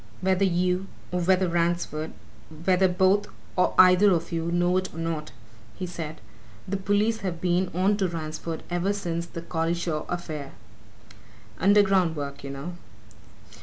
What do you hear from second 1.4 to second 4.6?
Ransford whether both or either of you,